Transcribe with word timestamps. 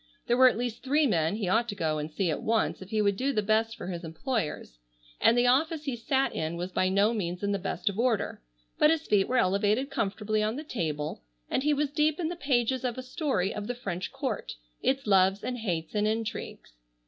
There 0.25 0.35
were 0.35 0.49
at 0.49 0.57
least 0.57 0.81
three 0.81 1.05
men 1.05 1.35
he 1.35 1.47
ought 1.47 1.69
to 1.69 1.75
go 1.75 1.99
and 1.99 2.09
see 2.11 2.31
at 2.31 2.41
once 2.41 2.81
if 2.81 2.89
he 2.89 3.03
would 3.03 3.15
do 3.15 3.31
the 3.31 3.43
best 3.43 3.75
for 3.77 3.85
his 3.85 4.03
employers, 4.03 4.79
and 5.19 5.37
the 5.37 5.45
office 5.45 5.83
he 5.83 5.95
sat 5.95 6.33
in 6.33 6.57
was 6.57 6.71
by 6.71 6.89
no 6.89 7.13
means 7.13 7.43
in 7.43 7.51
the 7.51 7.59
best 7.59 7.87
of 7.87 7.99
order. 7.99 8.41
But 8.79 8.89
his 8.89 9.05
feet 9.05 9.27
were 9.27 9.37
elevated 9.37 9.91
comfortably 9.91 10.41
on 10.41 10.55
the 10.55 10.63
table 10.63 11.21
and 11.51 11.61
he 11.61 11.75
was 11.75 11.91
deep 11.91 12.19
in 12.19 12.29
the 12.29 12.35
pages 12.35 12.83
of 12.83 12.97
a 12.97 13.03
story 13.03 13.53
of 13.53 13.67
the 13.67 13.75
French 13.75 14.11
Court, 14.11 14.53
its 14.81 15.05
loves 15.05 15.43
and 15.43 15.59
hates 15.59 15.93
and 15.93 16.07
intrigues. 16.07 16.71